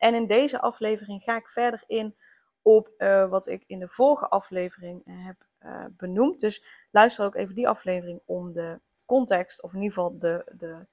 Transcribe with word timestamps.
En 0.00 0.14
in 0.14 0.26
deze 0.26 0.60
aflevering 0.60 1.22
ga 1.22 1.36
ik 1.36 1.48
verder 1.48 1.84
in 1.86 2.16
op 2.62 2.90
uh, 2.98 3.28
wat 3.28 3.48
ik 3.48 3.64
in 3.66 3.78
de 3.78 3.88
vorige 3.88 4.28
aflevering 4.28 5.02
uh, 5.04 5.26
heb 5.26 5.36
uh, 5.60 5.84
benoemd. 5.90 6.40
Dus 6.40 6.86
luister 6.90 7.24
ook 7.24 7.34
even 7.34 7.54
die 7.54 7.68
aflevering 7.68 8.20
om 8.24 8.52
de 8.52 8.80
context, 9.06 9.62
of 9.62 9.74
in 9.74 9.82
ieder 9.82 9.94
geval 9.94 10.18
de, 10.18 10.44
de 10.56 10.86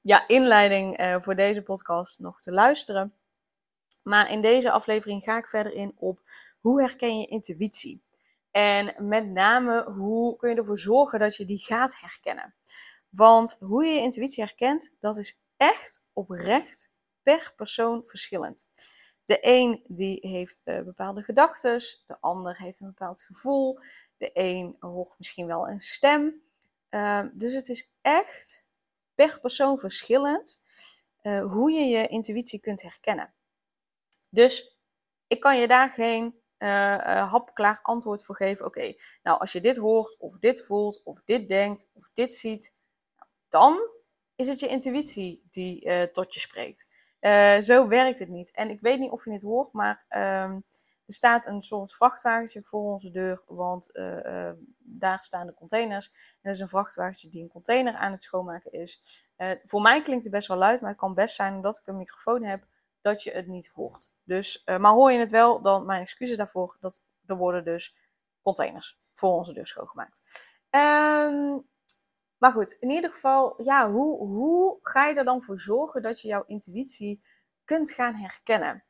ja, 0.00 0.28
inleiding 0.28 1.16
voor 1.22 1.34
deze 1.34 1.62
podcast 1.62 2.18
nog 2.18 2.40
te 2.40 2.52
luisteren. 2.52 3.14
Maar 4.02 4.30
in 4.30 4.40
deze 4.40 4.70
aflevering 4.70 5.22
ga 5.22 5.36
ik 5.36 5.48
verder 5.48 5.72
in 5.72 5.92
op 5.96 6.20
hoe 6.60 6.80
herken 6.80 7.18
je 7.18 7.26
intuïtie. 7.26 8.02
En 8.50 8.94
met 8.98 9.26
name 9.26 9.90
hoe 9.90 10.36
kun 10.36 10.50
je 10.50 10.56
ervoor 10.56 10.78
zorgen 10.78 11.18
dat 11.18 11.36
je 11.36 11.44
die 11.44 11.58
gaat 11.58 12.00
herkennen. 12.00 12.54
Want 13.08 13.56
hoe 13.60 13.84
je 13.84 13.92
je 13.92 14.00
intuïtie 14.00 14.44
herkent, 14.44 14.94
dat 15.00 15.16
is 15.16 15.40
echt 15.56 16.02
oprecht 16.12 16.89
per 17.30 17.52
persoon 17.56 18.06
verschillend. 18.06 18.66
De 19.24 19.38
een 19.40 19.84
die 19.86 20.18
heeft 20.28 20.60
uh, 20.64 20.80
bepaalde 20.80 21.22
gedachten, 21.22 21.78
de 22.06 22.16
ander 22.20 22.58
heeft 22.58 22.80
een 22.80 22.86
bepaald 22.86 23.22
gevoel, 23.22 23.78
de 24.16 24.30
een 24.32 24.76
hoort 24.80 25.14
misschien 25.18 25.46
wel 25.46 25.68
een 25.68 25.80
stem. 25.80 26.42
Uh, 26.90 27.22
dus 27.32 27.54
het 27.54 27.68
is 27.68 27.92
echt 28.00 28.66
per 29.14 29.40
persoon 29.40 29.78
verschillend 29.78 30.60
uh, 31.22 31.52
hoe 31.52 31.70
je 31.70 31.84
je 31.84 32.06
intuïtie 32.06 32.60
kunt 32.60 32.82
herkennen. 32.82 33.32
Dus 34.28 34.78
ik 35.26 35.40
kan 35.40 35.58
je 35.58 35.68
daar 35.68 35.90
geen 35.90 36.40
uh, 36.58 37.30
hapklaar 37.30 37.78
antwoord 37.82 38.24
voor 38.24 38.36
geven. 38.36 38.64
Oké, 38.64 38.94
nou 39.22 39.38
als 39.38 39.52
je 39.52 39.60
dit 39.60 39.76
hoort, 39.76 40.16
of 40.18 40.38
dit 40.38 40.66
voelt, 40.66 41.02
of 41.02 41.22
dit 41.24 41.48
denkt, 41.48 41.88
of 41.92 42.10
dit 42.12 42.34
ziet, 42.34 42.72
dan 43.48 43.80
is 44.36 44.46
het 44.46 44.60
je 44.60 44.66
intuïtie 44.66 45.48
die 45.50 46.10
tot 46.10 46.34
je 46.34 46.40
spreekt. 46.40 46.88
Uh, 47.20 47.60
zo 47.60 47.88
werkt 47.88 48.18
het 48.18 48.28
niet. 48.28 48.50
En 48.50 48.70
ik 48.70 48.80
weet 48.80 48.98
niet 48.98 49.10
of 49.10 49.24
je 49.24 49.32
het 49.32 49.42
hoort, 49.42 49.72
maar 49.72 50.04
um, 50.08 50.64
er 51.06 51.14
staat 51.14 51.46
een 51.46 51.62
soort 51.62 51.94
vrachtwagentje 51.94 52.62
voor 52.62 52.92
onze 52.92 53.10
deur, 53.10 53.42
want 53.46 53.90
uh, 53.92 54.24
uh, 54.24 54.50
daar 54.78 55.18
staan 55.18 55.46
de 55.46 55.54
containers. 55.54 56.12
En 56.12 56.38
dat 56.42 56.54
is 56.54 56.60
een 56.60 56.68
vrachtwagentje 56.68 57.28
die 57.28 57.42
een 57.42 57.48
container 57.48 57.94
aan 57.94 58.12
het 58.12 58.22
schoonmaken 58.22 58.72
is. 58.72 59.24
voor 59.64 59.82
mij 59.82 60.02
klinkt 60.02 60.24
het 60.24 60.32
best 60.32 60.48
wel 60.48 60.56
luid, 60.56 60.80
maar 60.80 60.90
het 60.90 60.98
kan 60.98 61.14
best 61.14 61.34
zijn 61.34 61.54
omdat 61.54 61.78
ik 61.78 61.86
een 61.86 61.96
microfoon 61.96 62.42
heb 62.42 62.66
dat 63.00 63.22
je 63.22 63.30
het 63.30 63.46
niet 63.46 63.70
hoort. 63.74 64.10
Dus, 64.24 64.62
maar 64.64 64.92
hoor 64.92 65.12
je 65.12 65.18
het 65.18 65.30
wel, 65.30 65.62
dan 65.62 65.86
mijn 65.86 66.00
excuses 66.00 66.36
daarvoor. 66.36 66.76
Dat 66.80 67.00
er 67.26 67.36
worden 67.36 67.64
dus 67.64 67.96
containers 68.42 68.98
voor 69.12 69.30
onze 69.30 69.52
deur 69.52 69.66
schoongemaakt. 69.66 70.22
Um, 70.70 71.68
maar 72.40 72.52
goed, 72.52 72.76
in 72.80 72.90
ieder 72.90 73.12
geval, 73.12 73.62
ja, 73.62 73.90
hoe, 73.90 74.18
hoe 74.18 74.78
ga 74.82 75.06
je 75.06 75.14
er 75.14 75.24
dan 75.24 75.42
voor 75.42 75.58
zorgen 75.58 76.02
dat 76.02 76.20
je 76.20 76.28
jouw 76.28 76.44
intuïtie 76.46 77.22
kunt 77.64 77.90
gaan 77.90 78.14
herkennen? 78.14 78.84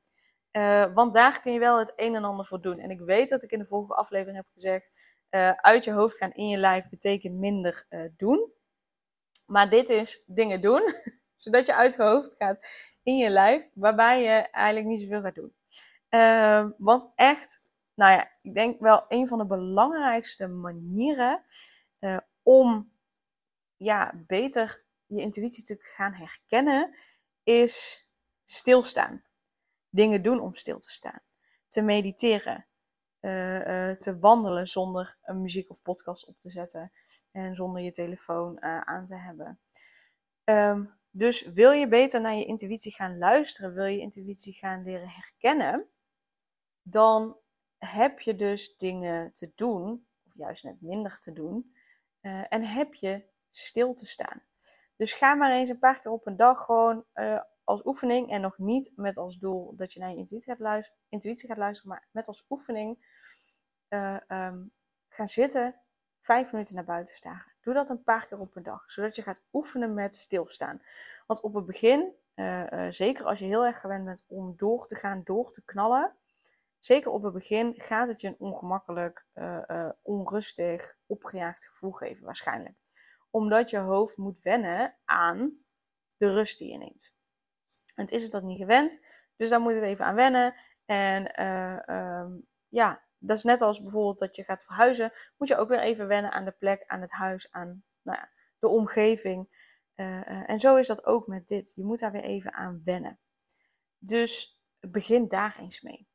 Uh, 0.52 0.94
want 0.94 1.14
daar 1.14 1.40
kun 1.40 1.52
je 1.52 1.58
wel 1.58 1.78
het 1.78 1.92
een 1.96 2.14
en 2.14 2.24
ander 2.24 2.46
voor 2.46 2.60
doen. 2.60 2.78
En 2.78 2.90
ik 2.90 3.00
weet 3.00 3.28
dat 3.28 3.42
ik 3.42 3.50
in 3.50 3.58
de 3.58 3.66
vorige 3.66 3.94
aflevering 3.94 4.36
heb 4.36 4.46
gezegd: 4.52 4.92
uh, 5.30 5.50
uit 5.50 5.84
je 5.84 5.92
hoofd 5.92 6.16
gaan 6.16 6.32
in 6.32 6.48
je 6.48 6.56
lijf 6.56 6.88
betekent 6.88 7.34
minder 7.34 7.86
uh, 7.90 8.08
doen. 8.16 8.52
Maar 9.46 9.70
dit 9.70 9.88
is 9.88 10.22
dingen 10.26 10.60
doen, 10.60 10.82
zodat 11.44 11.66
je 11.66 11.74
uit 11.74 11.94
je 11.94 12.02
hoofd 12.02 12.36
gaat 12.36 12.66
in 13.02 13.16
je 13.16 13.30
lijf, 13.30 13.70
waarbij 13.74 14.22
je 14.22 14.50
eigenlijk 14.50 14.86
niet 14.86 15.00
zoveel 15.00 15.20
gaat 15.20 15.34
doen. 15.34 15.54
want 16.78 17.12
echt, 17.14 17.64
nou 17.94 18.12
ja, 18.12 18.30
ik 18.42 18.54
denk 18.54 18.80
wel 18.80 19.04
een 19.08 19.28
van 19.28 19.38
de 19.38 19.46
belangrijkste 19.46 20.48
manieren 20.48 21.44
om 22.42 22.92
ja, 23.82 24.22
beter 24.26 24.84
je 25.06 25.20
intuïtie 25.20 25.64
te 25.64 25.76
gaan 25.80 26.12
herkennen, 26.12 26.96
is 27.42 28.06
stilstaan. 28.44 29.24
Dingen 29.88 30.22
doen 30.22 30.40
om 30.40 30.54
stil 30.54 30.78
te 30.78 30.90
staan. 30.90 31.20
Te 31.66 31.82
mediteren. 31.82 32.66
Uh, 33.20 33.88
uh, 33.90 33.96
te 33.96 34.18
wandelen 34.18 34.66
zonder 34.66 35.18
een 35.22 35.40
muziek 35.40 35.70
of 35.70 35.82
podcast 35.82 36.26
op 36.26 36.40
te 36.40 36.50
zetten. 36.50 36.92
En 37.30 37.54
zonder 37.54 37.82
je 37.82 37.90
telefoon 37.90 38.56
uh, 38.60 38.80
aan 38.80 39.06
te 39.06 39.16
hebben. 39.16 39.60
Um, 40.44 40.98
dus 41.10 41.42
wil 41.42 41.70
je 41.70 41.88
beter 41.88 42.20
naar 42.20 42.34
je 42.34 42.44
intuïtie 42.44 42.94
gaan 42.94 43.18
luisteren, 43.18 43.74
wil 43.74 43.84
je 43.84 43.98
intuïtie 43.98 44.52
gaan 44.52 44.82
leren 44.82 45.08
herkennen, 45.08 45.88
dan 46.82 47.38
heb 47.78 48.20
je 48.20 48.36
dus 48.36 48.76
dingen 48.76 49.32
te 49.32 49.52
doen, 49.54 50.06
of 50.26 50.34
juist 50.34 50.64
net 50.64 50.80
minder 50.80 51.18
te 51.18 51.32
doen. 51.32 51.74
en 52.48 52.62
heb 52.62 52.94
je 52.94 53.28
stil 53.50 53.94
te 53.94 54.06
staan. 54.06 54.42
Dus 54.96 55.12
ga 55.12 55.34
maar 55.34 55.50
eens 55.50 55.68
een 55.68 55.78
paar 55.78 56.00
keer 56.00 56.10
op 56.10 56.26
een 56.26 56.36
dag 56.36 56.64
gewoon 56.64 57.04
uh, 57.14 57.40
als 57.64 57.84
oefening 57.84 58.30
en 58.30 58.40
nog 58.40 58.58
niet 58.58 58.92
met 58.96 59.16
als 59.16 59.38
doel 59.38 59.76
dat 59.76 59.92
je 59.92 60.00
naar 60.00 60.10
je 60.10 60.16
intuïtie 60.16 60.50
gaat 60.50 60.60
luisteren, 60.60 61.00
intuïtie 61.08 61.48
gaat 61.48 61.56
luisteren 61.56 61.90
maar 61.90 62.08
met 62.10 62.26
als 62.26 62.44
oefening 62.48 62.98
uh, 63.88 64.16
um, 64.28 64.72
gaan 65.08 65.28
zitten, 65.28 65.80
vijf 66.20 66.52
minuten 66.52 66.74
naar 66.74 66.84
buiten 66.84 67.14
staren. 67.14 67.52
Doe 67.60 67.74
dat 67.74 67.88
een 67.88 68.02
paar 68.02 68.26
keer 68.26 68.38
op 68.38 68.56
een 68.56 68.62
dag, 68.62 68.90
zodat 68.90 69.16
je 69.16 69.22
gaat 69.22 69.42
oefenen 69.52 69.94
met 69.94 70.16
stilstaan. 70.16 70.82
Want 71.26 71.40
op 71.40 71.54
het 71.54 71.66
begin, 71.66 72.14
uh, 72.34 72.86
zeker 72.88 73.24
als 73.24 73.38
je 73.38 73.44
heel 73.44 73.66
erg 73.66 73.80
gewend 73.80 74.04
bent 74.04 74.24
om 74.26 74.56
door 74.56 74.86
te 74.86 74.94
gaan, 74.94 75.20
door 75.24 75.50
te 75.50 75.64
knallen, 75.64 76.16
zeker 76.78 77.10
op 77.10 77.22
het 77.22 77.32
begin 77.32 77.74
gaat 77.76 78.08
het 78.08 78.20
je 78.20 78.28
een 78.28 78.36
ongemakkelijk, 78.38 79.26
onrustig, 80.02 80.96
opgejaagd 81.06 81.66
gevoel 81.66 81.92
geven 81.92 82.24
waarschijnlijk 82.24 82.74
omdat 83.30 83.70
je 83.70 83.78
hoofd 83.78 84.16
moet 84.16 84.40
wennen 84.40 84.96
aan 85.04 85.64
de 86.16 86.32
rust 86.32 86.58
die 86.58 86.72
je 86.72 86.78
neemt. 86.78 87.12
En 87.94 88.04
het 88.04 88.10
is 88.10 88.22
het 88.22 88.32
dat 88.32 88.42
niet 88.42 88.58
gewend, 88.58 89.00
dus 89.36 89.48
daar 89.48 89.60
moet 89.60 89.74
het 89.74 89.82
even 89.82 90.04
aan 90.04 90.14
wennen. 90.14 90.54
En 90.84 91.40
uh, 91.40 92.20
um, 92.20 92.46
ja, 92.68 93.04
dat 93.18 93.36
is 93.36 93.42
net 93.42 93.60
als 93.60 93.82
bijvoorbeeld 93.82 94.18
dat 94.18 94.36
je 94.36 94.44
gaat 94.44 94.64
verhuizen, 94.64 95.12
moet 95.36 95.48
je 95.48 95.56
ook 95.56 95.68
weer 95.68 95.80
even 95.80 96.06
wennen 96.06 96.32
aan 96.32 96.44
de 96.44 96.54
plek, 96.58 96.84
aan 96.86 97.00
het 97.00 97.10
huis, 97.10 97.50
aan 97.50 97.84
nou 98.02 98.18
ja, 98.18 98.30
de 98.58 98.68
omgeving. 98.68 99.68
Uh, 99.96 100.50
en 100.50 100.58
zo 100.58 100.76
is 100.76 100.86
dat 100.86 101.06
ook 101.06 101.26
met 101.26 101.48
dit. 101.48 101.72
Je 101.74 101.84
moet 101.84 101.98
daar 101.98 102.12
weer 102.12 102.22
even 102.22 102.54
aan 102.54 102.80
wennen. 102.84 103.18
Dus 103.98 104.60
begin 104.80 105.28
daar 105.28 105.58
eens 105.58 105.80
mee. 105.80 106.08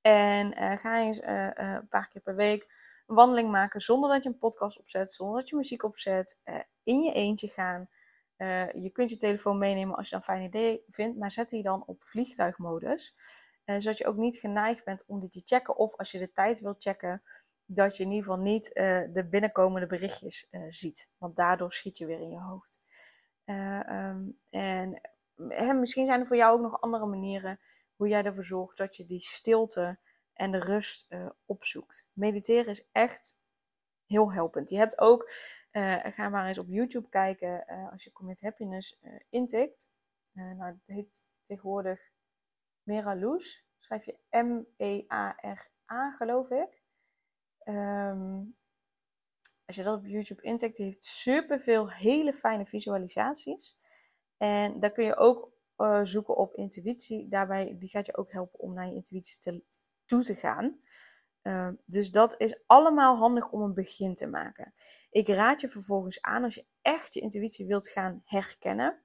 En 0.00 0.78
ga 0.78 1.00
eens 1.00 1.22
een 1.22 1.88
paar 1.88 2.08
keer 2.08 2.22
per 2.22 2.34
week 2.34 2.66
wandeling 3.06 3.50
maken 3.50 3.80
zonder 3.80 4.10
dat 4.10 4.22
je 4.22 4.28
een 4.28 4.38
podcast 4.38 4.78
opzet, 4.78 5.12
zonder 5.12 5.38
dat 5.38 5.48
je 5.48 5.56
muziek 5.56 5.82
opzet, 5.82 6.38
uh, 6.44 6.60
in 6.82 7.00
je 7.00 7.12
eentje 7.12 7.48
gaan. 7.48 7.88
Uh, 8.36 8.72
je 8.72 8.90
kunt 8.90 9.10
je 9.10 9.16
telefoon 9.16 9.58
meenemen 9.58 9.96
als 9.96 10.08
je 10.08 10.16
dat 10.16 10.28
een 10.28 10.34
fijn 10.34 10.46
idee 10.46 10.84
vindt, 10.88 11.18
maar 11.18 11.30
zet 11.30 11.48
die 11.48 11.62
dan 11.62 11.82
op 11.86 12.04
vliegtuigmodus. 12.04 13.14
Uh, 13.64 13.78
zodat 13.78 13.98
je 13.98 14.06
ook 14.06 14.16
niet 14.16 14.36
geneigd 14.36 14.84
bent 14.84 15.04
om 15.06 15.20
dit 15.20 15.32
te 15.32 15.42
checken. 15.44 15.76
Of 15.76 15.96
als 15.96 16.10
je 16.10 16.18
de 16.18 16.32
tijd 16.32 16.60
wilt 16.60 16.82
checken, 16.82 17.22
dat 17.64 17.96
je 17.96 18.02
in 18.02 18.10
ieder 18.10 18.24
geval 18.24 18.42
niet 18.42 18.70
de 19.12 19.26
binnenkomende 19.30 19.86
berichtjes 19.86 20.48
ziet. 20.68 21.10
Want 21.18 21.36
daardoor 21.36 21.72
schiet 21.72 21.98
je 21.98 22.06
weer 22.06 22.20
in 22.20 22.30
je 22.30 22.40
hoofd. 22.40 22.80
Um, 23.44 24.38
en 25.48 25.78
misschien 25.78 26.06
zijn 26.06 26.20
er 26.20 26.26
voor 26.26 26.36
jou 26.36 26.54
ook 26.54 26.62
nog 26.62 26.80
andere 26.80 27.06
manieren 27.06 27.60
hoe 27.96 28.08
jij 28.08 28.24
ervoor 28.24 28.44
zorgt 28.44 28.78
dat 28.78 28.96
je 28.96 29.04
die 29.04 29.20
stilte 29.20 29.98
en 30.36 30.50
de 30.50 30.58
rust 30.58 31.06
uh, 31.12 31.30
opzoekt. 31.44 32.06
Mediteren 32.12 32.70
is 32.70 32.88
echt 32.92 33.38
heel 34.04 34.32
helpend. 34.32 34.70
Je 34.70 34.76
hebt 34.76 34.98
ook, 34.98 35.30
uh, 35.72 36.04
ga 36.04 36.28
maar 36.28 36.46
eens 36.46 36.58
op 36.58 36.68
YouTube 36.68 37.08
kijken, 37.08 37.64
uh, 37.66 37.92
als 37.92 38.04
je 38.04 38.12
Commit 38.12 38.40
Happiness 38.40 39.00
intikt. 39.28 39.88
nou, 40.32 40.64
het 40.64 40.86
heet 40.86 41.26
tegenwoordig 41.42 42.10
Meralouche. 42.82 43.64
Schrijf 43.78 44.04
je 44.04 44.18
M-E-A-R-A, 44.30 46.10
geloof 46.10 46.50
ik. 46.50 46.82
Um, 47.64 48.56
als 49.64 49.76
je 49.76 49.82
dat 49.82 49.98
op 49.98 50.06
YouTube 50.06 50.42
intikt, 50.42 50.76
die 50.76 50.84
heeft 50.84 51.04
superveel 51.04 51.90
hele 51.90 52.32
fijne 52.32 52.66
visualisaties. 52.66 53.78
En 54.36 54.80
daar 54.80 54.92
kun 54.92 55.04
je 55.04 55.16
ook 55.16 55.52
zoeken 56.02 56.36
op 56.36 56.54
intuïtie. 56.54 57.28
Daarbij, 57.28 57.76
die 57.78 57.88
gaat 57.88 58.06
je 58.06 58.16
ook 58.16 58.32
helpen 58.32 58.58
om 58.58 58.72
naar 58.72 58.86
je 58.86 58.94
intuïtie 58.94 59.40
te 59.40 59.62
toe 60.06 60.22
te 60.22 60.34
gaan. 60.34 60.80
Uh, 61.42 61.68
dus 61.84 62.10
dat 62.10 62.40
is 62.40 62.62
allemaal 62.66 63.16
handig 63.16 63.50
om 63.50 63.62
een 63.62 63.74
begin 63.74 64.14
te 64.14 64.26
maken. 64.26 64.72
Ik 65.10 65.28
raad 65.28 65.60
je 65.60 65.68
vervolgens 65.68 66.22
aan 66.22 66.44
als 66.44 66.54
je 66.54 66.66
echt 66.82 67.14
je 67.14 67.20
intuïtie 67.20 67.66
wilt 67.66 67.88
gaan 67.88 68.22
herkennen, 68.24 69.02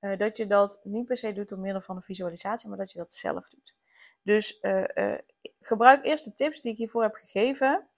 uh, 0.00 0.18
dat 0.18 0.36
je 0.36 0.46
dat 0.46 0.80
niet 0.82 1.04
per 1.04 1.16
se 1.16 1.32
doet 1.32 1.48
door 1.48 1.58
middel 1.58 1.80
van 1.80 1.96
een 1.96 2.02
visualisatie, 2.02 2.68
maar 2.68 2.78
dat 2.78 2.92
je 2.92 2.98
dat 2.98 3.14
zelf 3.14 3.48
doet. 3.48 3.76
Dus 4.22 4.58
uh, 4.60 5.18
gebruik 5.60 6.04
eerst 6.04 6.24
de 6.24 6.32
tips 6.32 6.60
die 6.62 6.72
ik 6.72 6.78
hiervoor 6.78 7.02
heb 7.02 7.14
gegeven 7.14 7.88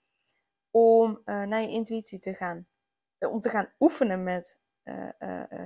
om 0.71 1.21
naar 1.25 1.61
je 1.61 1.69
intuïtie 1.69 2.19
te 2.19 2.33
gaan, 2.33 2.67
om 3.19 3.39
te 3.39 3.49
gaan 3.49 3.73
oefenen 3.79 4.23
met 4.23 4.61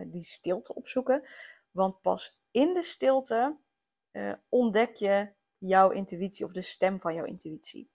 die 0.06 0.24
stilte 0.24 0.76
opzoeken. 0.76 1.28
Want 1.72 2.02
pas 2.02 2.40
in 2.52 2.74
de 2.74 2.84
stilte 2.84 3.58
ontdek 4.50 4.96
je 4.96 5.38
jouw 5.60 5.90
intuïtie 5.90 6.46
of 6.46 6.52
de 6.52 6.62
stem 6.62 7.00
van 7.00 7.14
jouw 7.14 7.26
intuïtie. 7.26 7.90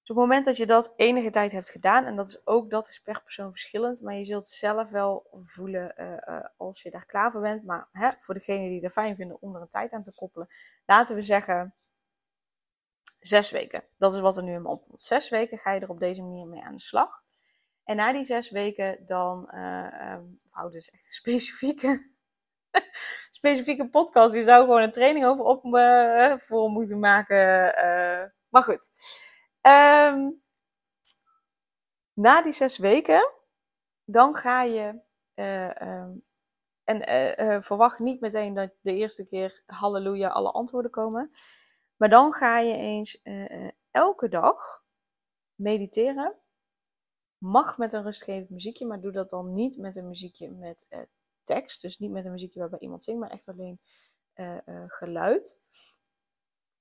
Dus 0.00 0.16
op 0.16 0.22
het 0.22 0.28
moment 0.28 0.44
dat 0.44 0.56
je 0.56 0.66
dat 0.66 0.92
enige 0.96 1.30
tijd 1.30 1.52
hebt 1.52 1.70
gedaan, 1.70 2.04
en 2.04 2.16
dat 2.16 2.26
is 2.26 2.46
ook 2.46 2.70
dat 2.70 2.88
is 2.88 2.98
per 2.98 3.22
persoon 3.22 3.50
verschillend, 3.50 4.02
maar 4.02 4.14
je 4.14 4.24
zult 4.24 4.46
zelf 4.46 4.90
wel 4.90 5.26
voelen 5.32 5.94
uh, 5.96 6.34
uh, 6.34 6.44
als 6.56 6.82
je 6.82 6.90
daar 6.90 7.06
klaar 7.06 7.30
voor 7.30 7.40
bent. 7.40 7.64
Maar 7.64 7.88
hè, 7.90 8.10
voor 8.18 8.34
degenen 8.34 8.68
die 8.68 8.80
het 8.80 8.92
fijn 8.92 9.16
vinden 9.16 9.40
om 9.40 9.54
er 9.54 9.60
een 9.60 9.68
tijd 9.68 9.92
aan 9.92 10.02
te 10.02 10.14
koppelen, 10.14 10.48
laten 10.86 11.14
we 11.14 11.22
zeggen 11.22 11.74
zes 13.18 13.50
weken. 13.50 13.84
Dat 13.96 14.14
is 14.14 14.20
wat 14.20 14.36
er 14.36 14.42
nu 14.44 14.52
in 14.52 14.62
me 14.62 14.68
opkomt. 14.68 15.02
Zes 15.02 15.28
weken 15.28 15.58
ga 15.58 15.72
je 15.72 15.80
er 15.80 15.90
op 15.90 16.00
deze 16.00 16.22
manier 16.22 16.46
mee 16.46 16.62
aan 16.62 16.74
de 16.74 16.80
slag. 16.80 17.22
En 17.84 17.96
na 17.96 18.12
die 18.12 18.24
zes 18.24 18.50
weken 18.50 19.06
dan, 19.06 19.50
uh, 19.54 20.12
um, 20.12 20.40
oh, 20.52 20.74
echt 20.74 21.26
een 21.26 22.17
specifieke, 23.30 23.88
podcast. 23.88 24.34
Je 24.34 24.42
zou 24.42 24.64
gewoon 24.64 24.82
een 24.82 24.90
training 24.90 25.26
over 25.26 25.44
op 25.44 25.60
voor 26.42 26.70
moeten 26.70 26.98
maken. 26.98 27.36
maar 28.48 28.62
goed. 28.62 28.88
Um, 29.62 30.42
na 32.12 32.42
die 32.42 32.52
zes 32.52 32.78
weken, 32.78 33.32
dan 34.04 34.34
ga 34.34 34.62
je. 34.62 35.00
Uh, 35.34 36.00
um, 36.00 36.26
en 36.84 37.62
verwacht 37.62 37.98
niet 37.98 38.20
meteen 38.20 38.54
dat 38.54 38.70
de 38.80 38.94
eerste 38.94 39.26
keer 39.26 39.62
halleluja 39.66 40.28
alle 40.28 40.50
antwoorden 40.50 40.90
komen. 40.90 41.30
Maar 41.96 42.08
dan 42.08 42.32
ga 42.32 42.58
je 42.58 42.74
eens 42.74 43.22
elke 43.90 44.28
dag 44.28 44.84
mediteren. 45.54 46.36
Mag 47.38 47.78
met 47.78 47.92
een 47.92 48.02
rustgevend 48.02 48.50
muziekje, 48.50 48.86
maar 48.86 49.00
doe 49.00 49.12
dat 49.12 49.30
dan 49.30 49.54
niet 49.54 49.78
met 49.78 49.96
een 49.96 50.06
muziekje 50.06 50.50
met 50.50 50.86
tekst. 51.48 51.82
Dus 51.82 51.98
niet 51.98 52.10
met 52.10 52.24
een 52.24 52.30
muziekje 52.30 52.60
waarbij 52.60 52.78
iemand 52.78 53.04
zingt, 53.04 53.20
maar 53.20 53.30
echt 53.30 53.48
alleen 53.48 53.80
geluid. 54.86 55.60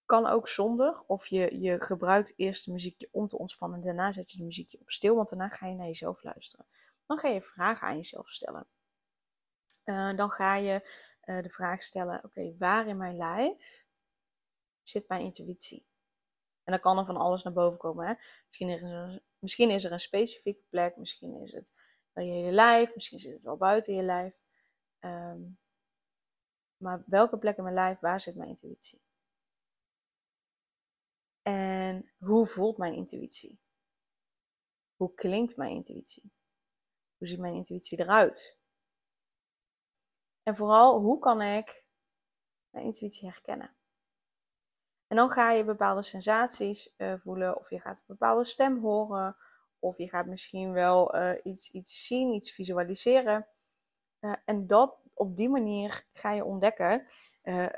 Kan 0.05 0.27
ook 0.27 0.47
zonder. 0.47 1.03
Of 1.07 1.27
je, 1.27 1.59
je 1.59 1.81
gebruikt 1.81 2.33
eerst 2.35 2.65
de 2.65 2.71
muziekje 2.71 3.09
om 3.11 3.27
te 3.27 3.37
ontspannen. 3.37 3.77
En 3.77 3.85
daarna 3.85 4.11
zet 4.11 4.31
je 4.31 4.37
de 4.37 4.43
muziekje 4.43 4.79
op 4.79 4.89
stil. 4.89 5.15
Want 5.15 5.29
daarna 5.29 5.49
ga 5.49 5.67
je 5.67 5.75
naar 5.75 5.85
jezelf 5.85 6.23
luisteren. 6.23 6.65
Dan 7.05 7.17
ga 7.17 7.27
je 7.27 7.41
vragen 7.41 7.87
aan 7.87 7.95
jezelf 7.95 8.29
stellen. 8.29 8.67
Uh, 9.85 10.15
dan 10.15 10.31
ga 10.31 10.55
je 10.55 10.89
de 11.23 11.49
vraag 11.49 11.81
stellen: 11.81 12.23
oké, 12.23 12.55
waar 12.57 12.87
in 12.87 12.97
mijn 12.97 13.17
lijf 13.17 13.85
zit 14.81 15.07
mijn 15.07 15.21
intuïtie? 15.21 15.85
En 16.63 16.73
dan 16.73 16.81
kan 16.81 16.97
er 16.97 17.05
van 17.05 17.17
alles 17.17 17.43
naar 17.43 17.53
boven 17.53 17.79
komen. 17.79 18.07
Hè? 18.07 18.13
Misschien, 18.47 18.69
is 18.69 18.81
er, 18.81 19.21
misschien 19.39 19.69
is 19.69 19.83
er 19.83 19.91
een 19.91 19.99
specifieke 19.99 20.63
plek. 20.69 20.97
Misschien 20.97 21.41
is 21.41 21.51
het 21.51 21.73
bij 22.13 22.25
je 22.25 22.31
hele 22.31 22.51
lijf. 22.51 22.93
Misschien 22.93 23.19
zit 23.19 23.33
het 23.33 23.43
wel 23.43 23.57
buiten 23.57 23.95
je 23.95 24.03
lijf. 24.03 24.43
Um, 24.99 25.59
maar 26.77 27.03
welke 27.05 27.37
plek 27.37 27.57
in 27.57 27.63
mijn 27.63 27.75
lijf, 27.75 27.99
waar 27.99 28.19
zit 28.19 28.35
mijn 28.35 28.49
intuïtie? 28.49 29.01
En 31.41 32.11
hoe 32.17 32.47
voelt 32.47 32.77
mijn 32.77 32.93
intuïtie? 32.93 33.59
Hoe 34.95 35.13
klinkt 35.13 35.57
mijn 35.57 35.71
intuïtie? 35.71 36.31
Hoe 37.17 37.27
ziet 37.27 37.39
mijn 37.39 37.53
intuïtie 37.53 37.99
eruit? 37.99 38.57
En 40.43 40.55
vooral, 40.55 40.99
hoe 40.99 41.19
kan 41.19 41.41
ik 41.41 41.87
mijn 42.69 42.85
intuïtie 42.85 43.29
herkennen? 43.29 43.75
En 45.07 45.15
dan 45.15 45.29
ga 45.29 45.51
je 45.51 45.63
bepaalde 45.63 46.03
sensaties 46.03 46.93
uh, 46.97 47.13
voelen, 47.17 47.57
of 47.57 47.69
je 47.69 47.79
gaat 47.79 47.99
een 47.99 48.05
bepaalde 48.07 48.45
stem 48.45 48.79
horen, 48.79 49.37
of 49.79 49.97
je 49.97 50.09
gaat 50.09 50.25
misschien 50.25 50.71
wel 50.71 51.15
uh, 51.15 51.39
iets, 51.43 51.71
iets 51.71 52.05
zien, 52.07 52.33
iets 52.33 52.51
visualiseren. 52.51 53.47
Uh, 54.21 54.33
en 54.45 54.67
dat 54.67 54.97
op 55.13 55.37
die 55.37 55.49
manier 55.49 56.05
ga 56.11 56.31
je 56.31 56.43
ontdekken 56.43 57.05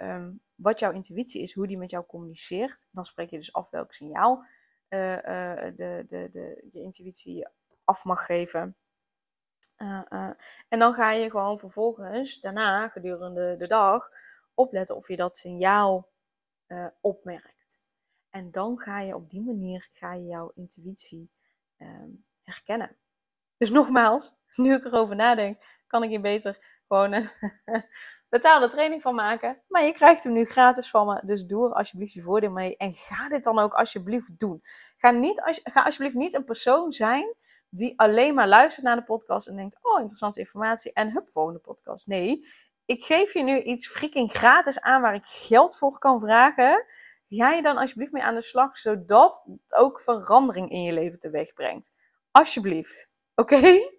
um, 0.02 0.42
wat 0.56 0.80
jouw 0.80 0.92
intuïtie 0.92 1.42
is, 1.42 1.54
hoe 1.54 1.68
die 1.68 1.78
met 1.78 1.90
jou 1.90 2.06
communiceert. 2.06 2.88
Dan 2.92 3.06
spreek 3.06 3.30
je 3.30 3.38
dus 3.38 3.54
af 3.54 3.70
welk 3.70 3.94
signaal 3.94 4.44
uh, 4.90 5.18
de, 5.76 6.04
de, 6.08 6.28
de, 6.32 6.68
je 6.72 6.80
intuïtie 6.80 7.48
af 7.84 8.04
mag 8.04 8.26
geven. 8.26 8.76
En 10.70 10.80
dan 10.80 10.94
ga 10.94 11.12
je 11.12 11.30
gewoon 11.30 11.60
vervolgens 11.60 12.40
daarna, 12.40 12.88
gedurende 12.88 13.56
de 13.58 13.68
dag, 13.68 14.10
opletten 14.54 14.96
of 14.96 15.08
je 15.08 15.16
dat 15.16 15.36
signaal 15.36 16.10
opmerkt. 17.02 17.80
En 18.30 18.52
dan 18.52 18.80
ga 18.80 19.00
je 19.00 19.16
op 19.16 19.30
die 19.30 19.42
manier 19.42 19.88
ga 19.92 20.14
je 20.14 20.26
jouw 20.26 20.52
intuïtie 20.56 21.32
ehm, 21.78 22.10
herkennen. 22.44 22.98
Dus 23.58 23.70
nogmaals, 23.70 24.34
nu 24.64 24.74
ik 24.74 24.86
erover 24.86 25.16
nadenk, 25.16 25.64
kan 25.88 26.04
ik 26.04 26.10
je 26.10 26.20
beter 26.20 26.58
gewoon 26.88 27.12
een 27.12 27.30
betaalde 28.30 28.70
training 28.70 29.02
van 29.02 29.16
maken. 29.16 29.62
Maar 29.68 29.86
je 29.86 29.92
krijgt 29.92 30.24
hem 30.24 30.34
nu 30.34 30.46
gratis 30.46 30.90
van 30.90 31.08
me. 31.08 31.22
Dus 31.26 31.46
doe 31.46 31.70
er 31.70 31.74
alsjeblieft 31.74 32.14
je 32.14 32.22
voordeel 32.22 32.52
mee. 32.52 32.78
En 32.78 32.94
ga 32.94 33.30
dit 33.30 33.44
dan 33.44 33.60
ook 33.60 33.74
alsjeblieft 33.74 34.40
doen. 34.40 34.62
Ga, 34.98 35.12
niet, 35.12 35.62
ga 35.64 35.84
alsjeblieft 35.84 36.16
niet 36.16 36.34
een 36.34 36.46
persoon 36.46 36.92
zijn 36.92 37.36
die 37.70 38.00
alleen 38.00 38.34
maar 38.34 38.48
luistert 38.48 38.86
naar 38.86 38.96
de 38.96 39.04
podcast 39.04 39.48
en 39.48 39.56
denkt: 39.56 39.78
Oh, 39.82 40.00
interessante 40.00 40.40
informatie. 40.40 40.94
En 40.94 41.12
hup, 41.12 41.32
volgende 41.32 41.60
podcast. 41.60 42.08
Nee, 42.08 42.46
ik 42.86 43.04
geef 43.04 43.34
je 43.34 43.44
nu 43.44 43.62
iets 43.62 43.88
freaking 43.88 44.32
gratis 44.32 44.82
aan 44.82 45.02
waar 45.02 45.14
ik 45.14 45.26
geld 45.26 45.78
voor 45.78 46.00
kan 46.00 46.20
vragen. 46.20 46.86
Ga 47.28 47.52
je 47.52 47.62
dan 47.62 47.78
alsjeblieft 47.78 48.12
mee 48.12 48.24
aan 48.24 48.34
de 48.34 48.42
slag, 48.42 48.78
zodat 48.78 49.46
het 49.46 49.76
ook 49.76 50.02
verandering 50.02 50.70
in 50.70 50.84
je 50.84 50.94
leven 50.94 51.20
teweeg 51.20 51.54
brengt. 51.54 51.94
Alsjeblieft. 52.32 53.16
Oké? 53.36 53.98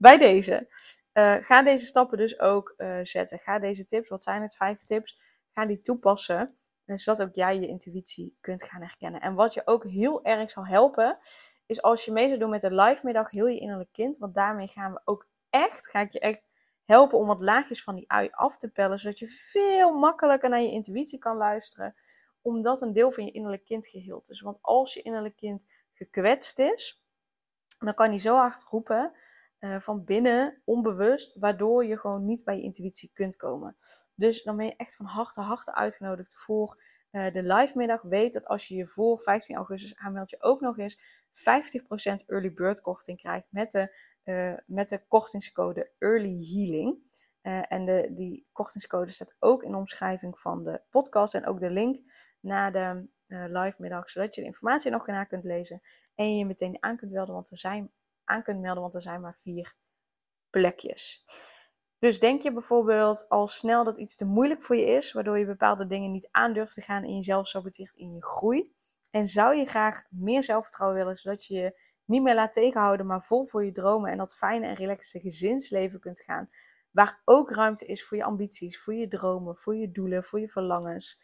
Bij 0.00 0.18
deze. 0.18 0.68
Uh, 1.12 1.34
ga 1.34 1.62
deze 1.62 1.86
stappen 1.86 2.18
dus 2.18 2.40
ook 2.40 2.74
uh, 2.76 2.98
zetten. 3.02 3.38
Ga 3.38 3.58
deze 3.58 3.84
tips, 3.84 4.08
wat 4.08 4.22
zijn 4.22 4.42
het, 4.42 4.56
vijf 4.56 4.78
tips, 4.78 5.20
ga 5.52 5.66
die 5.66 5.80
toepassen. 5.80 6.56
Zodat 6.84 7.22
ook 7.22 7.34
jij 7.34 7.60
je 7.60 7.66
intuïtie 7.66 8.36
kunt 8.40 8.62
gaan 8.62 8.80
herkennen. 8.80 9.20
En 9.20 9.34
wat 9.34 9.54
je 9.54 9.62
ook 9.64 9.84
heel 9.84 10.24
erg 10.24 10.50
zal 10.50 10.66
helpen, 10.66 11.18
is 11.66 11.82
als 11.82 12.04
je 12.04 12.12
mee 12.12 12.26
zou 12.26 12.38
doen 12.38 12.50
met 12.50 12.60
de 12.60 12.74
live 12.74 13.06
middag 13.06 13.30
heel 13.30 13.46
je 13.46 13.58
innerlijk 13.58 13.92
kind. 13.92 14.18
Want 14.18 14.34
daarmee 14.34 14.66
gaan 14.66 14.92
we 14.92 15.00
ook 15.04 15.26
echt, 15.50 15.88
ga 15.88 16.00
ik 16.00 16.12
je 16.12 16.20
echt 16.20 16.48
helpen 16.84 17.18
om 17.18 17.26
wat 17.26 17.40
laagjes 17.40 17.82
van 17.82 17.94
die 17.94 18.10
ui 18.10 18.28
af 18.30 18.56
te 18.56 18.70
pellen. 18.70 18.98
Zodat 18.98 19.18
je 19.18 19.26
veel 19.26 19.92
makkelijker 19.92 20.48
naar 20.48 20.60
je 20.60 20.70
intuïtie 20.70 21.18
kan 21.18 21.36
luisteren. 21.36 21.94
Omdat 22.40 22.80
een 22.80 22.92
deel 22.92 23.12
van 23.12 23.24
je 23.24 23.30
innerlijk 23.30 23.64
kind 23.64 23.86
geheeld 23.86 24.30
is. 24.30 24.40
Want 24.40 24.58
als 24.60 24.94
je 24.94 25.02
innerlijk 25.02 25.36
kind 25.36 25.64
gekwetst 25.92 26.58
is, 26.58 27.04
dan 27.78 27.94
kan 27.94 28.08
hij 28.08 28.18
zo 28.18 28.36
hard 28.36 28.62
roepen 28.62 29.12
uh, 29.60 29.80
van 29.80 30.04
binnen, 30.04 30.62
onbewust, 30.64 31.38
waardoor 31.38 31.84
je 31.84 31.98
gewoon 31.98 32.24
niet 32.24 32.44
bij 32.44 32.56
je 32.56 32.62
intuïtie 32.62 33.10
kunt 33.12 33.36
komen. 33.36 33.76
Dus 34.14 34.42
dan 34.42 34.56
ben 34.56 34.66
je 34.66 34.76
echt 34.76 34.96
van 34.96 35.06
harte, 35.06 35.40
harte 35.40 35.74
uitgenodigd 35.74 36.36
voor 36.36 36.82
uh, 37.10 37.32
de 37.32 37.42
live 37.42 37.76
middag. 37.76 38.02
Weet 38.02 38.32
dat 38.32 38.46
als 38.46 38.68
je 38.68 38.74
je 38.74 38.86
voor 38.86 39.18
15 39.18 39.56
augustus 39.56 39.96
aanmeldt, 39.96 40.30
je 40.30 40.42
ook 40.42 40.60
nog 40.60 40.78
eens 40.78 41.00
50% 41.00 42.26
early 42.26 42.52
bird 42.52 42.80
korting 42.80 43.18
krijgt 43.18 43.48
met 43.52 43.70
de, 43.70 43.96
uh, 44.24 44.54
met 44.66 44.88
de 44.88 45.06
kortingscode 45.08 45.90
early 45.98 46.46
healing. 46.52 46.98
en 47.68 47.84
de, 47.84 48.10
die 48.14 48.46
kortingscode 48.52 49.10
staat 49.10 49.36
ook 49.38 49.62
in 49.62 49.70
de 49.70 49.76
omschrijving 49.76 50.38
van 50.38 50.64
de 50.64 50.82
podcast 50.90 51.34
en 51.34 51.46
ook 51.46 51.60
de 51.60 51.70
link 51.70 51.98
naar 52.40 52.72
de 52.72 53.08
live 53.26 53.76
middag, 53.78 54.10
zodat 54.10 54.34
je 54.34 54.40
de 54.40 54.46
informatie 54.46 54.90
nog 54.90 55.06
na 55.06 55.24
kunt 55.24 55.44
lezen 55.44 55.80
en 56.14 56.30
je 56.32 56.38
je 56.38 56.46
meteen 56.46 56.76
aan 56.80 56.96
kunt 56.96 57.12
melden, 57.12 57.34
want 57.34 57.50
er 57.50 57.56
zijn 57.56 57.90
aan 58.30 58.42
kunt 58.42 58.60
melden, 58.60 58.82
want 58.82 58.94
er 58.94 59.00
zijn 59.00 59.20
maar 59.20 59.36
vier 59.36 59.74
plekjes. 60.50 61.24
Dus 61.98 62.20
denk 62.20 62.42
je 62.42 62.52
bijvoorbeeld 62.52 63.28
al 63.28 63.48
snel 63.48 63.84
dat 63.84 63.98
iets 63.98 64.16
te 64.16 64.24
moeilijk 64.24 64.62
voor 64.62 64.76
je 64.76 64.86
is, 64.86 65.12
waardoor 65.12 65.38
je 65.38 65.46
bepaalde 65.46 65.86
dingen 65.86 66.10
niet 66.10 66.28
aandurft 66.30 66.74
te 66.74 66.80
gaan 66.80 67.02
en 67.02 67.14
jezelf 67.14 67.48
saboteert 67.48 67.94
in 67.94 68.12
je 68.12 68.24
groei. 68.24 68.72
En 69.10 69.26
zou 69.26 69.56
je 69.56 69.66
graag 69.66 70.02
meer 70.10 70.42
zelfvertrouwen 70.42 70.98
willen, 70.98 71.16
zodat 71.16 71.44
je 71.44 71.54
je 71.54 71.80
niet 72.04 72.22
meer 72.22 72.34
laat 72.34 72.52
tegenhouden, 72.52 73.06
maar 73.06 73.22
vol 73.22 73.46
voor 73.46 73.64
je 73.64 73.72
dromen 73.72 74.10
en 74.10 74.18
dat 74.18 74.36
fijne 74.36 74.66
en 74.66 74.74
relaxte 74.74 75.20
gezinsleven 75.20 76.00
kunt 76.00 76.20
gaan. 76.20 76.50
Waar 76.90 77.22
ook 77.24 77.50
ruimte 77.50 77.86
is 77.86 78.04
voor 78.04 78.16
je 78.16 78.24
ambities, 78.24 78.82
voor 78.82 78.94
je 78.94 79.08
dromen, 79.08 79.56
voor 79.56 79.76
je 79.76 79.90
doelen, 79.90 80.24
voor 80.24 80.40
je 80.40 80.48
verlangens. 80.48 81.18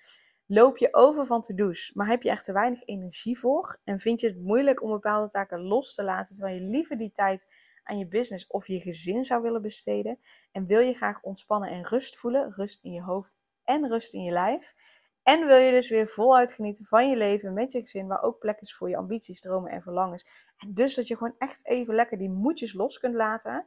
Loop 0.48 0.76
je 0.76 0.94
over 0.94 1.26
van 1.26 1.40
to-do's, 1.40 1.90
maar 1.94 2.06
heb 2.06 2.22
je 2.22 2.30
echt 2.30 2.44
te 2.44 2.52
weinig 2.52 2.82
energie 2.82 3.38
voor? 3.38 3.78
En 3.84 3.98
vind 3.98 4.20
je 4.20 4.26
het 4.26 4.42
moeilijk 4.42 4.82
om 4.82 4.90
bepaalde 4.90 5.30
taken 5.30 5.60
los 5.60 5.94
te 5.94 6.04
laten, 6.04 6.34
terwijl 6.34 6.56
je 6.56 6.68
liever 6.68 6.98
die 6.98 7.12
tijd 7.12 7.46
aan 7.82 7.98
je 7.98 8.08
business 8.08 8.46
of 8.46 8.66
je 8.66 8.80
gezin 8.80 9.24
zou 9.24 9.42
willen 9.42 9.62
besteden? 9.62 10.18
En 10.52 10.66
wil 10.66 10.80
je 10.80 10.94
graag 10.94 11.22
ontspannen 11.22 11.70
en 11.70 11.86
rust 11.86 12.16
voelen, 12.16 12.52
rust 12.52 12.84
in 12.84 12.92
je 12.92 13.02
hoofd 13.02 13.36
en 13.64 13.88
rust 13.88 14.14
in 14.14 14.22
je 14.22 14.32
lijf? 14.32 14.74
En 15.22 15.46
wil 15.46 15.56
je 15.56 15.70
dus 15.70 15.88
weer 15.88 16.08
voluit 16.08 16.52
genieten 16.52 16.84
van 16.84 17.08
je 17.08 17.16
leven 17.16 17.52
met 17.52 17.72
je 17.72 17.80
gezin, 17.80 18.06
waar 18.06 18.22
ook 18.22 18.38
plek 18.38 18.60
is 18.60 18.74
voor 18.74 18.88
je 18.88 18.96
ambities, 18.96 19.40
dromen 19.40 19.70
en 19.70 19.82
verlangens? 19.82 20.26
En 20.56 20.74
dus 20.74 20.94
dat 20.94 21.06
je 21.08 21.16
gewoon 21.16 21.34
echt 21.38 21.66
even 21.66 21.94
lekker 21.94 22.18
die 22.18 22.30
moedjes 22.30 22.72
los 22.72 22.98
kunt 22.98 23.14
laten? 23.14 23.66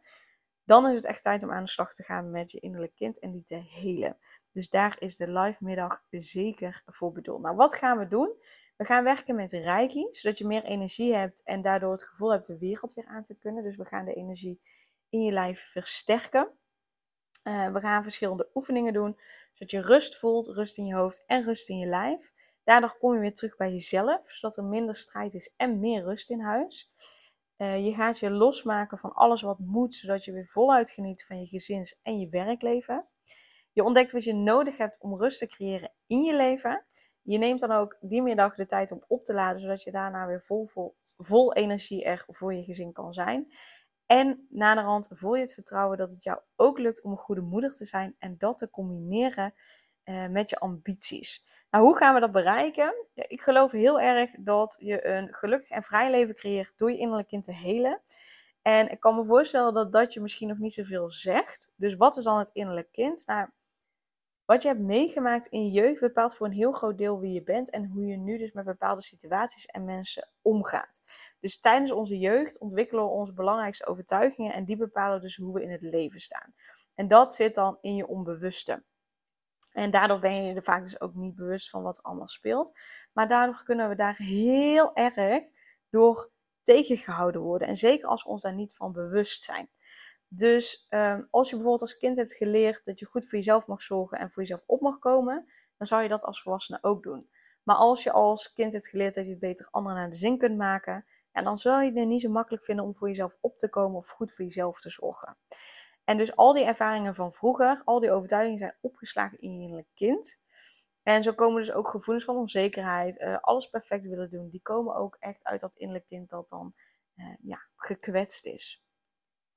Dan 0.65 0.89
is 0.89 0.95
het 0.95 1.05
echt 1.05 1.24
tijd 1.24 1.43
om 1.43 1.51
aan 1.51 1.63
de 1.63 1.69
slag 1.69 1.93
te 1.93 2.03
gaan 2.03 2.31
met 2.31 2.51
je 2.51 2.59
innerlijk 2.59 2.95
kind 2.95 3.19
en 3.19 3.31
die 3.31 3.43
te 3.43 3.55
helen. 3.55 4.17
Dus 4.51 4.70
daar 4.70 4.96
is 5.00 5.15
de 5.15 5.27
live 5.27 5.63
middag 5.63 6.03
zeker 6.10 6.82
voor 6.86 7.12
bedoeld. 7.12 7.41
Nou, 7.41 7.56
wat 7.56 7.75
gaan 7.75 7.98
we 7.98 8.08
doen? 8.08 8.34
We 8.77 8.86
gaan 8.86 9.03
werken 9.03 9.36
met 9.36 9.51
Reiki, 9.51 10.08
zodat 10.12 10.38
je 10.38 10.46
meer 10.46 10.63
energie 10.63 11.15
hebt 11.15 11.44
en 11.44 11.62
daardoor 11.62 11.91
het 11.91 12.03
gevoel 12.03 12.32
hebt 12.32 12.48
de 12.48 12.58
wereld 12.58 12.94
weer 12.94 13.06
aan 13.06 13.24
te 13.24 13.36
kunnen. 13.36 13.63
Dus 13.63 13.77
we 13.77 13.86
gaan 13.86 14.06
de 14.06 14.13
energie 14.13 14.62
in 15.10 15.22
je 15.22 15.32
lijf 15.32 15.72
versterken. 15.72 16.48
Uh, 17.44 17.72
we 17.72 17.79
gaan 17.79 18.03
verschillende 18.03 18.50
oefeningen 18.53 18.94
doen, 18.94 19.18
zodat 19.53 19.72
je 19.72 19.82
rust 19.82 20.18
voelt, 20.18 20.48
rust 20.48 20.77
in 20.77 20.86
je 20.86 20.96
hoofd 20.96 21.24
en 21.25 21.44
rust 21.44 21.70
in 21.70 21.77
je 21.77 21.86
lijf. 21.88 22.34
Daardoor 22.63 22.98
kom 22.98 23.13
je 23.13 23.20
weer 23.20 23.34
terug 23.34 23.56
bij 23.58 23.72
jezelf, 23.72 24.32
zodat 24.32 24.58
er 24.58 24.63
minder 24.63 24.96
strijd 24.96 25.34
is 25.34 25.53
en 25.58 25.79
meer 25.79 26.03
rust 26.03 26.29
in 26.29 26.39
huis. 26.39 26.91
Uh, 27.58 27.86
je 27.86 27.94
gaat 27.94 28.20
je 28.20 28.29
losmaken 28.29 28.98
van 28.98 29.13
alles 29.13 29.41
wat 29.41 29.60
moet, 29.60 29.94
zodat 29.94 30.25
je 30.25 30.32
weer 30.32 30.46
voluit 30.46 30.89
geniet 30.89 31.25
van 31.25 31.39
je 31.39 31.46
gezins- 31.46 32.00
en 32.03 32.20
je 32.20 32.29
werkleven. 32.29 33.06
Je 33.79 33.86
ontdekt 33.86 34.12
wat 34.12 34.24
je 34.24 34.33
nodig 34.33 34.77
hebt 34.77 34.98
om 35.00 35.17
rust 35.17 35.39
te 35.39 35.48
creëren 35.48 35.91
in 36.07 36.24
je 36.24 36.36
leven. 36.36 36.86
Je 37.21 37.38
neemt 37.38 37.59
dan 37.59 37.71
ook 37.71 37.98
die 38.01 38.21
middag 38.21 38.55
de 38.55 38.65
tijd 38.65 38.91
om 38.91 39.03
op 39.07 39.24
te 39.24 39.33
laden, 39.33 39.62
zodat 39.62 39.83
je 39.83 39.91
daarna 39.91 40.27
weer 40.27 40.41
vol, 40.41 40.67
vol, 41.17 41.53
energie 41.53 42.03
er 42.03 42.24
voor 42.27 42.53
je 42.53 42.63
gezin 42.63 42.91
kan 42.91 43.13
zijn. 43.13 43.51
En 44.05 44.48
naderhand 44.50 45.09
voel 45.12 45.36
je 45.36 45.41
het 45.41 45.53
vertrouwen 45.53 45.98
dat 45.98 46.12
het 46.12 46.24
jou 46.24 46.39
ook 46.55 46.79
lukt 46.79 47.01
om 47.01 47.12
een 47.12 47.17
goede 47.17 47.41
moeder 47.41 47.75
te 47.75 47.86
zijn 47.86 48.15
en 48.17 48.36
dat 48.38 48.57
te 48.57 48.69
combineren 48.69 49.53
uh, 50.05 50.27
met 50.27 50.50
je 50.50 50.59
ambities. 50.59 51.43
Nou, 51.69 51.86
hoe 51.86 51.98
gaan 51.98 52.13
we 52.13 52.19
dat 52.19 52.31
bereiken? 52.31 53.07
Ja, 53.13 53.25
ik 53.27 53.41
geloof 53.41 53.71
heel 53.71 54.00
erg 54.00 54.31
dat 54.39 54.77
je 54.79 55.07
een 55.07 55.33
gelukkig 55.33 55.69
en 55.69 55.83
vrij 55.83 56.12
leven 56.12 56.36
creëert 56.36 56.74
door 56.75 56.91
je 56.91 56.98
innerlijk 56.98 57.27
kind 57.27 57.43
te 57.43 57.53
helen. 57.53 58.01
En 58.62 58.91
ik 58.91 59.00
kan 59.00 59.15
me 59.15 59.25
voorstellen 59.25 59.74
dat 59.74 59.91
dat 59.91 60.13
je 60.13 60.21
misschien 60.21 60.48
nog 60.48 60.57
niet 60.57 60.74
zoveel 60.74 61.12
zegt. 61.12 61.74
Dus 61.75 61.95
wat 61.95 62.17
is 62.17 62.24
dan 62.24 62.38
het 62.38 62.50
innerlijk 62.53 62.91
kind? 62.91 63.25
Nou, 63.25 63.50
wat 64.50 64.62
je 64.62 64.68
hebt 64.68 64.79
meegemaakt 64.79 65.48
in 65.48 65.63
je 65.63 65.72
jeugd 65.72 66.00
bepaalt 66.00 66.36
voor 66.36 66.48
een 66.48 66.53
heel 66.53 66.72
groot 66.72 66.98
deel 66.98 67.20
wie 67.20 67.34
je 67.34 67.44
bent 67.44 67.70
en 67.70 67.86
hoe 67.86 68.06
je 68.06 68.18
nu 68.18 68.38
dus 68.38 68.51
met 68.51 68.65
bepaalde 68.65 69.01
situaties 69.01 69.65
en 69.65 69.86
mensen 69.86 70.29
omgaat. 70.41 71.01
Dus 71.39 71.60
tijdens 71.60 71.91
onze 71.91 72.18
jeugd 72.18 72.60
ontwikkelen 72.60 73.03
we 73.03 73.10
onze 73.10 73.34
belangrijkste 73.34 73.86
overtuigingen 73.86 74.53
en 74.53 74.65
die 74.65 74.77
bepalen 74.77 75.22
dus 75.22 75.36
hoe 75.36 75.53
we 75.53 75.63
in 75.63 75.72
het 75.72 75.82
leven 75.82 76.20
staan. 76.20 76.53
En 76.96 77.08
dat 77.08 77.34
zit 77.34 77.56
dan 77.56 77.77
in 77.82 77.96
je 77.96 78.08
onbewuste. 78.08 78.84
En 79.72 79.91
daardoor 79.91 80.20
ben 80.20 80.44
je 80.46 80.53
er 80.53 80.63
vaak 80.63 80.84
dus 80.84 81.01
ook 81.01 81.13
niet 81.13 81.36
bewust 81.36 81.70
van 81.70 81.84
wat 81.84 82.03
allemaal 82.03 82.27
speelt. 82.27 82.79
Maar 83.13 83.27
daardoor 83.27 83.63
kunnen 83.63 83.89
we 83.89 83.96
daar 83.96 84.18
heel 84.18 84.96
erg 84.96 85.46
door 85.89 86.32
tegengehouden 86.62 87.41
worden. 87.41 87.68
En 87.68 87.75
zeker 87.75 88.08
als 88.08 88.24
we 88.24 88.29
ons 88.29 88.41
daar 88.41 88.53
niet 88.53 88.75
van 88.75 88.91
bewust 88.91 89.44
zijn. 89.44 89.70
Dus 90.31 90.88
um, 90.89 91.27
als 91.29 91.50
je 91.50 91.55
bijvoorbeeld 91.55 91.89
als 91.89 91.98
kind 91.98 92.17
hebt 92.17 92.33
geleerd 92.33 92.86
dat 92.86 93.00
je 93.00 93.05
goed 93.05 93.27
voor 93.27 93.38
jezelf 93.38 93.67
mag 93.67 93.81
zorgen 93.81 94.19
en 94.19 94.31
voor 94.31 94.41
jezelf 94.41 94.63
op 94.65 94.81
mag 94.81 95.00
komen, 95.00 95.51
dan 95.77 95.88
zou 95.88 96.03
je 96.03 96.09
dat 96.09 96.24
als 96.24 96.41
volwassene 96.41 96.77
ook 96.81 97.03
doen. 97.03 97.29
Maar 97.63 97.75
als 97.75 98.03
je 98.03 98.12
als 98.12 98.53
kind 98.53 98.74
hebt 98.74 98.88
geleerd 98.88 99.13
dat 99.13 99.25
je 99.25 99.31
het 99.31 99.39
beter 99.39 99.67
anderen 99.71 99.98
naar 99.98 100.09
de 100.09 100.15
zin 100.15 100.38
kunt 100.38 100.57
maken, 100.57 101.05
dan 101.31 101.57
zal 101.57 101.81
je 101.81 101.91
het 101.91 102.07
niet 102.07 102.21
zo 102.21 102.29
makkelijk 102.29 102.63
vinden 102.63 102.86
om 102.86 102.95
voor 102.95 103.07
jezelf 103.07 103.38
op 103.41 103.57
te 103.57 103.69
komen 103.69 103.98
of 103.98 104.09
goed 104.09 104.33
voor 104.33 104.45
jezelf 104.45 104.79
te 104.79 104.89
zorgen. 104.89 105.38
En 106.03 106.17
dus 106.17 106.36
al 106.36 106.53
die 106.53 106.63
ervaringen 106.63 107.15
van 107.15 107.31
vroeger, 107.31 107.81
al 107.86 108.00
die 108.00 108.12
overtuigingen 108.12 108.59
zijn 108.59 108.77
opgeslagen 108.81 109.39
in 109.39 109.59
je 109.59 109.86
kind. 109.93 110.41
En 111.03 111.24
zo 111.24 111.33
komen 111.33 111.59
dus 111.59 111.71
ook 111.71 111.89
gevoelens 111.89 112.25
van 112.25 112.36
onzekerheid, 112.36 113.21
uh, 113.21 113.38
alles 113.39 113.69
perfect 113.69 114.05
willen 114.05 114.29
doen. 114.29 114.50
Die 114.50 114.62
komen 114.62 114.95
ook 114.95 115.15
echt 115.19 115.43
uit 115.43 115.59
dat 115.59 115.75
innerlijk 115.75 116.07
kind 116.07 116.29
dat 116.29 116.50
dan 116.50 116.74
uh, 117.15 117.38
ja, 117.41 117.59
gekwetst 117.75 118.45
is. 118.45 118.83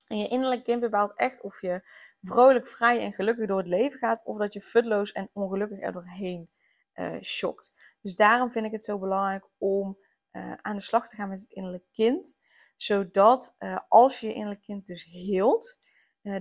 En 0.09 0.18
je 0.18 0.28
innerlijk 0.28 0.64
kind 0.64 0.80
bepaalt 0.80 1.14
echt 1.16 1.42
of 1.42 1.61
je 1.61 1.82
vrolijk, 2.21 2.68
vrij 2.68 3.00
en 3.00 3.12
gelukkig 3.12 3.47
door 3.47 3.59
het 3.59 3.68
leven 3.68 3.99
gaat, 3.99 4.25
of 4.25 4.37
dat 4.37 4.52
je 4.52 4.61
futloos 4.61 5.12
en 5.12 5.30
ongelukkig 5.32 5.80
er 5.80 5.92
doorheen 5.92 6.50
uh. 7.21 7.73
Dus 8.00 8.16
daarom 8.16 8.52
vind 8.52 8.66
ik 8.66 8.73
het 8.73 8.85
zo 8.85 8.99
belangrijk 8.99 9.49
om 9.59 9.99
uh, 10.32 10.52
aan 10.52 10.75
de 10.75 10.82
slag 10.82 11.09
te 11.09 11.16
gaan 11.16 11.28
met 11.28 11.40
het 11.40 11.50
innerlijk 11.50 11.85
kind. 11.92 12.37
Zodat 12.76 13.54
uh, 13.59 13.78
als 13.88 14.21
je 14.21 14.26
je 14.26 14.32
innerlijk 14.32 14.62
kind 14.62 14.87
dus 14.87 15.04
heelt, 15.04 15.80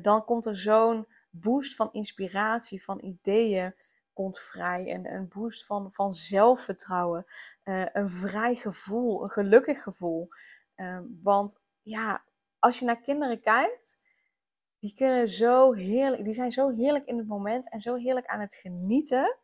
dan 0.01 0.25
komt 0.25 0.46
er 0.46 0.56
zo'n 0.56 1.08
boost 1.30 1.75
van 1.75 1.89
inspiratie, 1.91 2.84
van 2.84 3.03
ideeën, 3.03 3.75
komt 4.13 4.39
vrij. 4.39 4.91
En 4.91 5.13
een 5.13 5.27
boost 5.27 5.65
van, 5.65 5.94
van 5.94 6.13
zelfvertrouwen. 6.13 7.25
een 7.63 8.10
vrij 8.10 8.56
gevoel, 8.56 9.24
een 9.24 9.30
gelukkig 9.30 9.84
gevoel. 9.84 10.30
want 11.22 11.62
ja, 11.82 12.24
als 12.62 12.80
je 12.80 12.86
naar 12.86 13.01
kinderen 13.01 13.41
kijkt, 13.41 13.98
die 14.80 14.94
kunnen 14.94 15.30
zo 15.30 15.74
heerlijk, 15.74 16.24
die 16.24 16.34
zijn 16.34 16.51
zo 16.51 16.70
heerlijk 16.70 17.06
in 17.06 17.18
het 17.18 17.27
moment 17.27 17.70
en 17.70 17.80
zo 17.80 17.96
heerlijk 17.96 18.25
aan 18.25 18.39
het 18.39 18.56
genieten. 18.56 19.38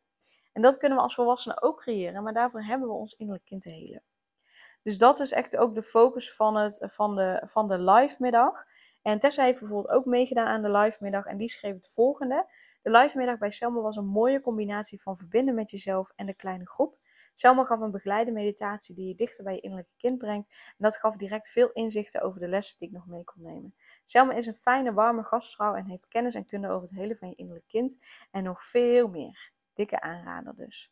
En 0.54 0.62
dat 0.62 0.78
kunnen 0.78 0.98
we 0.98 1.04
als 1.04 1.16
volwassenen 1.16 1.62
ook 1.62 1.78
creëren, 1.78 2.24
maar 2.24 2.34
daarvoor 2.34 2.64
hebben 2.64 2.88
we 2.88 2.94
ons 2.94 3.14
innerlijk 3.14 3.46
kind 3.46 3.62
te 3.62 3.70
helen. 3.70 4.04
Dus 4.84 4.98
dat 4.98 5.20
is 5.20 5.32
echt 5.32 5.58
ook 5.58 5.76
de 5.76 5.82
focus 5.82 6.36
van, 6.36 6.56
het, 6.56 6.92
van, 6.94 7.16
de, 7.16 7.42
van 7.44 7.68
de 7.68 7.80
live 7.80 8.16
middag. 8.20 8.66
En 9.02 9.20
Tessa 9.20 9.44
heeft 9.44 9.60
bijvoorbeeld 9.60 9.94
ook 9.94 10.06
meegedaan 10.06 10.48
aan 10.48 10.62
de 10.62 10.72
live 10.72 10.98
middag 11.04 11.26
en 11.26 11.38
die 11.38 11.50
schreef 11.50 11.76
het 11.76 11.92
volgende. 11.92 12.46
De 12.82 12.90
live 12.90 13.18
middag 13.18 13.38
bij 13.38 13.50
Selma 13.50 13.80
was 13.80 13.96
een 13.96 14.08
mooie 14.08 14.42
combinatie 14.42 15.02
van 15.02 15.18
verbinden 15.18 15.56
met 15.56 15.72
jezelf 15.72 16.12
en 16.16 16.26
de 16.26 16.36
kleine 16.36 16.68
groep. 16.68 16.98
Selma 17.39 17.63
gaf 17.63 17.79
een 17.79 17.91
begeleide 17.91 18.32
meditatie 18.32 18.96
die 18.96 19.08
je 19.08 19.15
dichter 19.15 19.44
bij 19.44 19.53
je 19.53 19.60
innerlijke 19.60 19.96
kind 19.98 20.17
brengt. 20.17 20.50
En 20.50 20.75
dat 20.77 20.98
gaf 20.98 21.15
direct 21.15 21.50
veel 21.50 21.72
inzichten 21.72 22.22
over 22.22 22.39
de 22.39 22.48
lessen 22.48 22.77
die 22.77 22.88
ik 22.88 22.94
nog 22.94 23.08
mee 23.08 23.24
kon 23.24 23.41
nemen. 23.41 23.75
Selma 24.03 24.34
is 24.34 24.46
een 24.46 24.56
fijne, 24.56 24.94
warme 24.94 25.24
gastvrouw 25.24 25.75
en 25.75 25.86
heeft 25.86 26.08
kennis 26.08 26.36
en 26.36 26.46
kunde 26.46 26.67
over 26.67 26.82
het 26.82 26.98
hele 26.98 27.15
van 27.15 27.27
je 27.27 27.36
innerlijk 27.36 27.67
kind. 27.67 28.06
En 28.32 28.44
nog 28.44 28.63
veel 28.63 29.08
meer. 29.08 29.51
Dikke 29.74 30.01
aanrader 30.01 30.56
dus. 30.56 30.91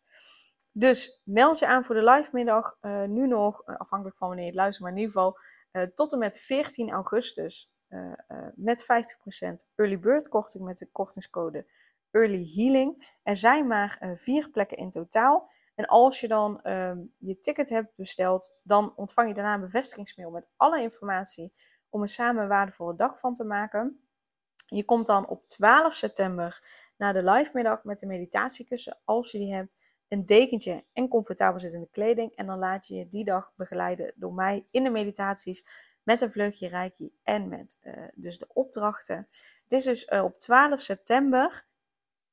Dus 0.72 1.22
meld 1.24 1.60
je 1.60 1.68
aan 1.68 1.84
voor 1.84 1.96
de 1.96 2.04
live 2.04 2.30
middag. 2.34 2.78
Uh, 2.82 3.04
nu 3.04 3.28
nog, 3.28 3.62
uh, 3.66 3.76
afhankelijk 3.76 4.18
van 4.18 4.28
wanneer 4.28 4.46
je 4.46 4.52
het 4.52 4.60
luistert, 4.60 4.84
maar 4.84 4.94
in 4.94 5.02
ieder 5.02 5.14
geval 5.14 5.40
uh, 5.72 5.84
tot 5.84 6.14
en 6.14 6.20
met 6.20 6.40
14 6.40 6.92
augustus. 6.92 7.74
met 8.56 8.84
50% 8.84 8.86
early 9.76 10.00
bird 10.00 10.28
korting 10.28 10.64
met 10.64 10.78
de 10.78 10.90
kortingscode 10.92 11.66
Early 12.12 12.52
Healing. 12.56 13.16
Er 13.24 13.36
zijn 13.36 13.68
maar 13.68 14.14
vier 14.16 14.50
plekken 14.50 14.78
in 14.78 14.90
totaal. 14.90 15.50
En 15.76 15.86
als 15.86 16.20
je 16.20 16.28
dan 16.28 16.60
um, 16.64 17.14
je 17.18 17.40
ticket 17.40 17.70
hebt 17.70 17.96
besteld, 17.96 18.62
dan 18.64 18.94
ontvang 18.96 19.28
je 19.28 19.34
daarna 19.34 19.54
een 19.54 19.62
bevestigingsmail 19.62 20.30
met 20.30 20.50
alle 20.56 20.82
informatie 20.82 21.54
om 21.90 22.02
er 22.02 22.08
samen 22.08 22.42
een 22.44 22.50
waardevolle 22.50 22.96
dag 22.96 23.20
van 23.20 23.34
te 23.34 23.44
maken. 23.44 24.00
Je 24.66 24.86
komt 24.86 25.06
dan 25.06 25.28
op 25.28 25.48
12 25.48 25.94
september 25.94 26.64
naar 26.98 27.14
de 27.14 27.24
live 27.24 27.52
middag 27.54 27.84
met 27.84 28.00
de 28.00 28.06
meditatiekussen, 28.06 28.98
als 29.04 29.32
je 29.32 29.38
die 29.38 29.54
hebt, 29.54 29.78
een 30.08 30.26
dekentje 30.26 30.84
en 30.94 31.08
comfortabel 31.08 31.60
zittende 31.60 31.90
kleding. 31.92 32.32
En 32.36 32.46
dan 32.46 32.60
laat 32.60 32.88
je 32.88 32.96
je 32.96 33.08
die 33.08 33.24
dag 33.24 33.52
begeleiden 33.56 34.14
door 34.16 34.34
mij 34.34 34.66
in 34.72 34.84
de 34.84 34.90
meditaties 34.90 35.66
met 36.04 36.22
een 36.22 36.32
vleugje 36.32 36.68
reiki 36.68 37.14
en 37.24 37.48
met 37.48 37.78
uh, 37.84 37.94
dus 38.14 38.38
de 38.38 38.48
opdrachten. 38.54 39.18
Het 39.64 39.72
is 39.72 39.84
dus 39.84 40.08
uh, 40.10 40.24
op 40.24 40.40
12 40.40 40.82
september 40.82 41.66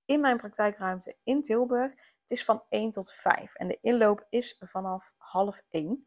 in 0.05 0.21
mijn 0.21 0.37
praktijkruimte 0.37 1.17
in 1.25 1.43
Tilburg 1.43 1.93
is 2.27 2.45
van 2.45 2.63
1 2.69 2.91
tot 2.91 3.13
5 3.13 3.55
en 3.55 3.69
de 3.69 3.79
inloop 3.81 4.27
is 4.29 4.57
vanaf 4.61 5.15
half 5.17 5.63
1. 5.71 5.89
Um, 5.91 6.05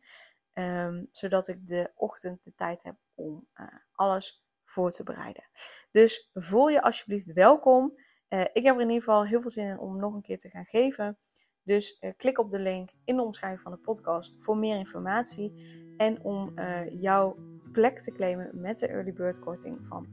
ehm, 0.54 1.06
zodat 1.10 1.48
ik 1.48 1.68
de 1.68 1.92
ochtend 1.96 2.44
de 2.44 2.54
tijd 2.56 2.84
heb 2.84 2.96
om 3.16 3.48
uh, 3.56 3.68
alles 3.92 4.46
voor 4.64 4.92
te 4.92 5.04
bereiden. 5.04 5.50
Dus 5.92 6.30
voel 6.34 6.68
je 6.68 6.82
alsjeblieft 6.82 7.34
welkom. 7.34 7.94
Uh, 8.30 8.42
ik 8.42 8.64
heb 8.64 8.76
er 8.76 8.82
in 8.82 8.88
ieder 8.90 9.04
geval 9.04 9.26
heel 9.26 9.42
veel 9.42 9.50
zin 9.50 9.68
in 9.68 9.80
om 9.80 10.00
nog 10.00 10.14
een 10.14 10.22
keer 10.22 10.38
te 10.38 10.50
gaan 10.50 10.66
geven. 10.66 11.18
Dus 11.64 11.98
uh, 12.02 12.12
klik 12.18 12.40
op 12.40 12.52
de 12.52 12.60
link 12.60 12.90
in 13.04 13.16
de 13.16 13.22
omschrijving 13.22 13.62
van 13.62 13.72
de 13.72 13.78
podcast 13.78 14.44
voor 14.44 14.58
meer 14.58 14.78
informatie. 14.78 15.84
En 15.98 16.24
om 16.24 16.54
jouw 16.90 17.38
plek 17.76 18.00
te 18.00 18.12
claimen 18.12 18.50
met 18.54 18.80
de 18.80 18.88
early 18.88 19.14
bird 19.14 19.40
korting 19.40 19.86
van 19.86 20.08
50%. 20.08 20.12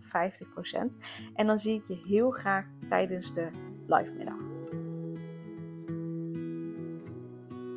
En 1.34 1.46
dan 1.46 1.58
zie 1.58 1.74
ik 1.74 1.84
je 1.84 2.02
heel 2.06 2.30
graag 2.30 2.66
tijdens 2.86 3.32
de 3.32 3.50
live 3.86 4.14
middag. 4.14 4.51